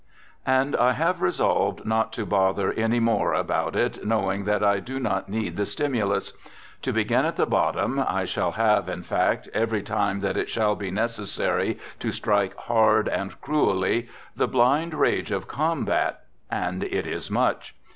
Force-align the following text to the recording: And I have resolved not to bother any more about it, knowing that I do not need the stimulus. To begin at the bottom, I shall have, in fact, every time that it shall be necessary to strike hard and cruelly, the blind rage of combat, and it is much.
And 0.47 0.75
I 0.77 0.93
have 0.93 1.21
resolved 1.21 1.85
not 1.85 2.11
to 2.13 2.25
bother 2.25 2.73
any 2.73 2.99
more 2.99 3.35
about 3.35 3.75
it, 3.75 4.03
knowing 4.03 4.45
that 4.45 4.63
I 4.63 4.79
do 4.79 4.99
not 4.99 5.29
need 5.29 5.57
the 5.57 5.65
stimulus. 5.67 6.33
To 6.81 6.91
begin 6.91 7.23
at 7.23 7.35
the 7.35 7.45
bottom, 7.45 8.03
I 8.07 8.25
shall 8.25 8.53
have, 8.53 8.89
in 8.89 9.03
fact, 9.03 9.47
every 9.53 9.83
time 9.83 10.21
that 10.21 10.37
it 10.37 10.49
shall 10.49 10.73
be 10.75 10.89
necessary 10.89 11.77
to 11.99 12.11
strike 12.11 12.55
hard 12.57 13.07
and 13.09 13.39
cruelly, 13.41 14.09
the 14.35 14.47
blind 14.47 14.95
rage 14.95 15.29
of 15.29 15.47
combat, 15.47 16.21
and 16.49 16.83
it 16.83 17.05
is 17.05 17.29
much. 17.29 17.75